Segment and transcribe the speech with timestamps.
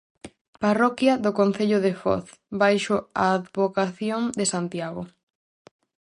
[0.63, 2.25] Parroquia do concello de Foz
[2.61, 5.03] baixo a advocación de Santiago.